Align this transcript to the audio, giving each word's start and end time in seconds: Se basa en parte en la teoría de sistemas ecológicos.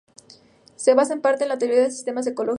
Se 0.77 0.95
basa 0.95 1.13
en 1.13 1.21
parte 1.21 1.43
en 1.43 1.49
la 1.49 1.59
teoría 1.59 1.81
de 1.83 1.91
sistemas 1.91 2.25
ecológicos. 2.25 2.49